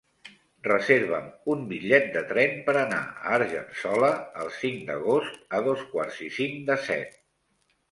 Reserva'm 0.67 1.27
un 1.55 1.59
bitllet 1.73 2.07
de 2.15 2.23
tren 2.31 2.55
per 2.69 2.75
anar 2.85 3.03
a 3.11 3.37
Argençola 3.41 4.11
el 4.47 4.51
cinc 4.63 4.83
d'agost 4.89 5.39
a 5.59 5.63
dos 5.71 5.87
quarts 5.95 6.21
i 6.31 6.33
cinc 6.41 6.61
de 6.73 6.81
set. 6.91 7.17